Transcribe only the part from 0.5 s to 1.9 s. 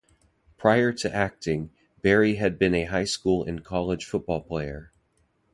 Prior to acting,